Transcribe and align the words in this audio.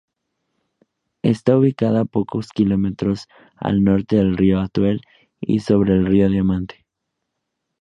Está 1.21 1.59
ubicada 1.59 2.05
pocos 2.05 2.49
kilómetros 2.49 3.27
al 3.57 3.83
norte 3.83 4.15
del 4.15 4.35
río 4.35 4.59
Atuel, 4.59 5.01
y 5.39 5.59
sobre 5.59 5.93
el 5.93 6.07
río 6.07 6.27
Diamante. 6.27 6.87